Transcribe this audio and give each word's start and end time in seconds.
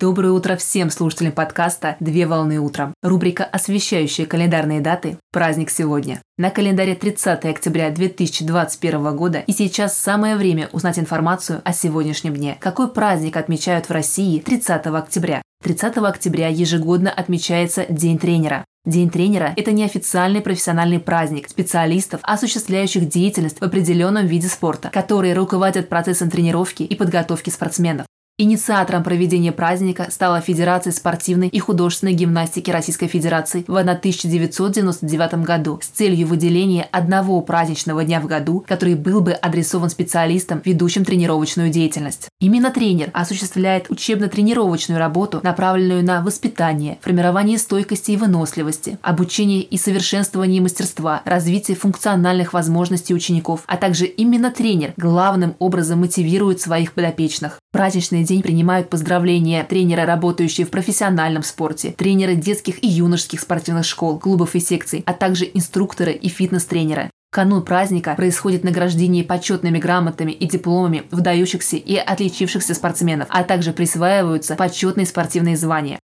Доброе 0.00 0.30
утро 0.30 0.54
всем 0.54 0.90
слушателям 0.90 1.32
подкаста 1.32 1.96
«Две 1.98 2.28
волны 2.28 2.60
утром». 2.60 2.94
Рубрика, 3.02 3.42
освещающая 3.42 4.26
календарные 4.26 4.80
даты 4.80 5.18
«Праздник 5.32 5.70
сегодня». 5.70 6.22
На 6.36 6.50
календаре 6.50 6.94
30 6.94 7.44
октября 7.46 7.90
2021 7.90 9.16
года 9.16 9.40
и 9.40 9.50
сейчас 9.50 9.98
самое 9.98 10.36
время 10.36 10.68
узнать 10.70 11.00
информацию 11.00 11.62
о 11.64 11.72
сегодняшнем 11.72 12.36
дне. 12.36 12.56
Какой 12.60 12.86
праздник 12.86 13.36
отмечают 13.36 13.88
в 13.88 13.90
России 13.90 14.38
30 14.38 14.86
октября? 14.86 15.42
30 15.64 15.96
октября 15.96 16.46
ежегодно 16.46 17.10
отмечается 17.10 17.84
День 17.88 18.20
тренера. 18.20 18.64
День 18.84 19.10
тренера– 19.10 19.52
это 19.56 19.72
неофициальный 19.72 20.42
профессиональный 20.42 21.00
праздник 21.00 21.48
специалистов, 21.48 22.20
осуществляющих 22.22 23.08
деятельность 23.08 23.58
в 23.58 23.64
определенном 23.64 24.28
виде 24.28 24.46
спорта, 24.46 24.90
которые 24.90 25.34
руководят 25.34 25.88
процессом 25.88 26.30
тренировки 26.30 26.84
и 26.84 26.94
подготовки 26.94 27.50
спортсменов. 27.50 28.06
Инициатором 28.40 29.02
проведения 29.02 29.50
праздника 29.50 30.06
стала 30.12 30.40
Федерация 30.40 30.92
спортивной 30.92 31.48
и 31.48 31.58
художественной 31.58 32.12
гимнастики 32.12 32.70
Российской 32.70 33.08
Федерации 33.08 33.64
в 33.66 33.76
1999 33.76 35.42
году 35.42 35.80
с 35.82 35.88
целью 35.88 36.28
выделения 36.28 36.86
одного 36.92 37.40
праздничного 37.40 38.04
дня 38.04 38.20
в 38.20 38.26
году, 38.26 38.64
который 38.68 38.94
был 38.94 39.22
бы 39.22 39.32
адресован 39.32 39.90
специалистам, 39.90 40.62
ведущим 40.64 41.04
тренировочную 41.04 41.70
деятельность. 41.70 42.28
Именно 42.38 42.70
тренер 42.70 43.10
осуществляет 43.12 43.90
учебно-тренировочную 43.90 45.00
работу, 45.00 45.40
направленную 45.42 46.04
на 46.04 46.22
воспитание, 46.22 46.98
формирование 47.00 47.58
стойкости 47.58 48.12
и 48.12 48.16
выносливости, 48.16 48.98
обучение 49.02 49.62
и 49.62 49.76
совершенствование 49.76 50.62
мастерства, 50.62 51.22
развитие 51.24 51.76
функциональных 51.76 52.52
возможностей 52.52 53.14
учеников, 53.14 53.64
а 53.66 53.76
также 53.76 54.04
именно 54.06 54.52
тренер 54.52 54.94
главным 54.96 55.56
образом 55.58 55.98
мотивирует 55.98 56.60
своих 56.60 56.92
подопечных. 56.92 57.58
Праздничный 57.78 58.24
день 58.24 58.42
принимают 58.42 58.90
поздравления 58.90 59.62
тренера, 59.62 60.04
работающие 60.04 60.66
в 60.66 60.70
профессиональном 60.70 61.44
спорте, 61.44 61.92
тренеры 61.92 62.34
детских 62.34 62.82
и 62.82 62.88
юношеских 62.88 63.38
спортивных 63.38 63.84
школ, 63.84 64.18
клубов 64.18 64.56
и 64.56 64.58
секций, 64.58 65.04
а 65.06 65.12
также 65.12 65.48
инструкторы 65.54 66.10
и 66.10 66.28
фитнес-тренеры. 66.28 67.08
Канун 67.30 67.62
праздника 67.62 68.16
происходит 68.16 68.64
награждение 68.64 69.22
почетными 69.22 69.78
грамотами 69.78 70.32
и 70.32 70.48
дипломами 70.48 71.04
выдающихся 71.12 71.76
и 71.76 71.94
отличившихся 71.94 72.74
спортсменов, 72.74 73.28
а 73.30 73.44
также 73.44 73.72
присваиваются 73.72 74.56
почетные 74.56 75.06
спортивные 75.06 75.56
звания. 75.56 76.00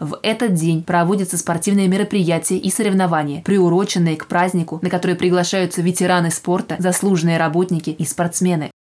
В 0.00 0.18
этот 0.22 0.54
день 0.54 0.82
проводятся 0.82 1.36
спортивные 1.36 1.88
мероприятия 1.88 2.56
и 2.56 2.70
соревнования, 2.70 3.42
приуроченные 3.42 4.16
к 4.16 4.28
празднику, 4.28 4.78
на 4.80 4.88
которые 4.88 5.16
приглашаются 5.18 5.82
ветераны 5.82 6.30
спорта, 6.30 6.76
заслуженные 6.78 7.36
работники 7.36 7.90
и 7.90 8.06
спортсмены. 8.06 8.70